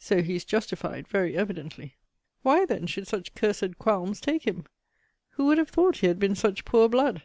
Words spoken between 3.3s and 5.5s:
cursed qualms take him? Who